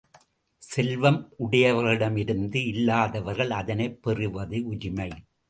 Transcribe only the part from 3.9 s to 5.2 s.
பெறுவது உரிமை.